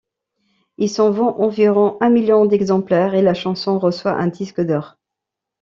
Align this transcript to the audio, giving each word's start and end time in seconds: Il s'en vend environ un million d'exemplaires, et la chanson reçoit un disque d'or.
Il 0.79 0.89
s'en 0.89 1.11
vend 1.11 1.37
environ 1.39 1.97
un 2.01 2.09
million 2.09 2.47
d'exemplaires, 2.47 3.13
et 3.13 3.21
la 3.21 3.35
chanson 3.35 3.77
reçoit 3.77 4.13
un 4.13 4.25
disque 4.29 4.59
d'or. 4.61 4.97